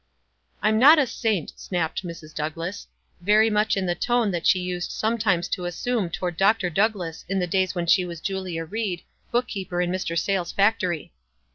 [0.63, 2.33] "I'm not a saint," snapped Mrs.
[2.33, 2.87] Douglass,
[3.19, 6.71] very much in the tone that she used sometimes to assume toward Dr.
[6.71, 11.13] Douglass in the days when she was Julia Ried, book keeper in Mr Sayles* factory.